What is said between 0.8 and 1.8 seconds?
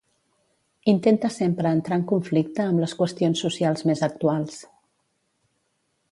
Intenta sempre